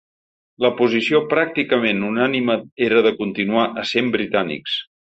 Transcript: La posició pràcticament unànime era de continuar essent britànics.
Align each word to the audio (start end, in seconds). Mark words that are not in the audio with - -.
La 0.63 0.71
posició 0.79 1.21
pràcticament 1.35 2.01
unànime 2.09 2.57
era 2.89 3.07
de 3.11 3.13
continuar 3.23 3.71
essent 3.85 4.15
britànics. 4.19 4.85